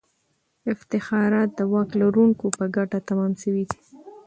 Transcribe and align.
افتخارات 0.73 1.49
د 1.57 1.59
واک 1.71 1.89
لرونکو 2.01 2.45
په 2.57 2.65
ګټه 2.75 2.99
تمام 3.09 3.31
سوي 3.41 3.63
دي. 3.71 3.79